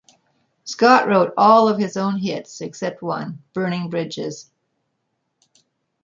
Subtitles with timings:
[0.63, 4.49] Scott wrote all of his own hits, except one: Burning Bridges.